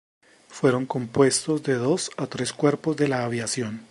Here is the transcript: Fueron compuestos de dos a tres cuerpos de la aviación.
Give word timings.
Fueron 0.49 0.87
compuestos 0.87 1.61
de 1.61 1.75
dos 1.75 2.09
a 2.17 2.25
tres 2.25 2.53
cuerpos 2.53 2.97
de 2.97 3.07
la 3.07 3.23
aviación. 3.23 3.85